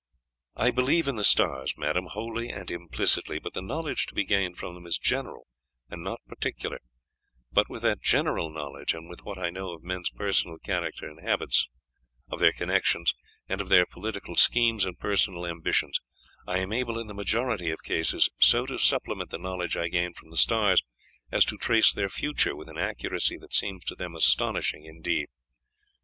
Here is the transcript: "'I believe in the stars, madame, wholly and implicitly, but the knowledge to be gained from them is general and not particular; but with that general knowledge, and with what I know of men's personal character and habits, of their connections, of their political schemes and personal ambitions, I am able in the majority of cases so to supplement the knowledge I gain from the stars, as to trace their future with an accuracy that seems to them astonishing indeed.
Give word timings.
"'I 0.55 0.71
believe 0.71 1.07
in 1.07 1.15
the 1.15 1.23
stars, 1.23 1.77
madame, 1.77 2.07
wholly 2.07 2.49
and 2.49 2.71
implicitly, 2.71 3.37
but 3.37 3.53
the 3.53 3.61
knowledge 3.61 4.07
to 4.07 4.15
be 4.15 4.23
gained 4.23 4.57
from 4.57 4.73
them 4.73 4.87
is 4.87 4.97
general 4.97 5.45
and 5.91 6.03
not 6.03 6.21
particular; 6.27 6.79
but 7.51 7.69
with 7.69 7.83
that 7.83 8.01
general 8.01 8.49
knowledge, 8.49 8.95
and 8.95 9.07
with 9.07 9.21
what 9.21 9.37
I 9.37 9.51
know 9.51 9.73
of 9.73 9.83
men's 9.83 10.09
personal 10.09 10.57
character 10.57 11.07
and 11.07 11.19
habits, 11.23 11.67
of 12.31 12.39
their 12.39 12.51
connections, 12.51 13.13
of 13.47 13.69
their 13.69 13.85
political 13.85 14.35
schemes 14.35 14.85
and 14.85 14.97
personal 14.97 15.45
ambitions, 15.45 15.99
I 16.47 16.57
am 16.57 16.73
able 16.73 16.97
in 16.97 17.05
the 17.05 17.13
majority 17.13 17.69
of 17.69 17.83
cases 17.83 18.27
so 18.39 18.65
to 18.65 18.79
supplement 18.79 19.29
the 19.29 19.37
knowledge 19.37 19.77
I 19.77 19.87
gain 19.87 20.13
from 20.15 20.31
the 20.31 20.35
stars, 20.37 20.81
as 21.31 21.45
to 21.45 21.57
trace 21.57 21.93
their 21.93 22.09
future 22.09 22.55
with 22.55 22.69
an 22.69 22.77
accuracy 22.79 23.37
that 23.37 23.53
seems 23.53 23.85
to 23.85 23.93
them 23.95 24.15
astonishing 24.15 24.83
indeed. 24.83 25.27